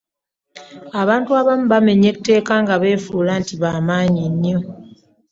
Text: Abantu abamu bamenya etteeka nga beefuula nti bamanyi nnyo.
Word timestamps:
Abantu 1.01 1.29
abamu 1.39 1.65
bamenya 1.73 2.07
etteeka 2.13 2.53
nga 2.63 2.75
beefuula 2.81 3.33
nti 3.41 3.53
bamanyi 3.61 4.23
nnyo. 4.31 4.59